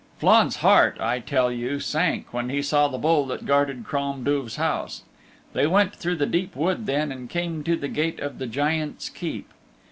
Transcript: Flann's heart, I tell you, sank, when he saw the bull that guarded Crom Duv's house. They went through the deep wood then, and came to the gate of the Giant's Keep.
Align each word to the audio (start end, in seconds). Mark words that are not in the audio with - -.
Flann's 0.17 0.55
heart, 0.55 0.97
I 0.99 1.19
tell 1.19 1.51
you, 1.51 1.79
sank, 1.79 2.33
when 2.33 2.49
he 2.49 2.63
saw 2.63 2.87
the 2.87 2.97
bull 2.97 3.27
that 3.27 3.45
guarded 3.45 3.83
Crom 3.83 4.23
Duv's 4.23 4.55
house. 4.55 5.03
They 5.53 5.67
went 5.67 5.93
through 5.95 6.15
the 6.15 6.25
deep 6.25 6.55
wood 6.55 6.87
then, 6.87 7.11
and 7.11 7.29
came 7.29 7.63
to 7.65 7.75
the 7.75 7.87
gate 7.87 8.19
of 8.19 8.39
the 8.39 8.47
Giant's 8.47 9.09
Keep. 9.09 9.47